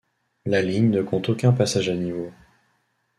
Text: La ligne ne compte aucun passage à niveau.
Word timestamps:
La 0.47 0.63
ligne 0.63 0.89
ne 0.89 1.03
compte 1.03 1.29
aucun 1.29 1.53
passage 1.53 1.87
à 1.87 1.93
niveau. 1.93 2.31